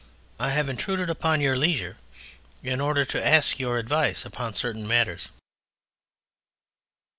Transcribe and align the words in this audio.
I 0.39 0.49
have 0.49 0.67
intruded 0.67 1.11
upon 1.11 1.41
your 1.41 1.55
leisure 1.55 1.97
in 2.63 2.81
order 2.81 3.05
to 3.05 3.23
ask 3.23 3.59
your 3.59 3.77
advice 3.77 4.25
upon 4.25 4.55
certain 4.55 4.87
matters." 4.87 5.29